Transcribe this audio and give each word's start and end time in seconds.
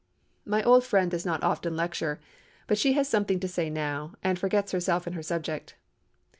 My 0.47 0.63
old 0.63 0.83
friend 0.83 1.11
does 1.11 1.27
not 1.27 1.43
often 1.43 1.75
lecture, 1.75 2.19
but 2.65 2.79
she 2.79 2.93
has 2.93 3.07
something 3.07 3.39
to 3.39 3.47
say 3.47 3.69
now, 3.69 4.15
and 4.23 4.39
forgets 4.39 4.71
herself 4.71 5.05
in 5.05 5.13
her 5.13 5.21
subject. 5.21 5.75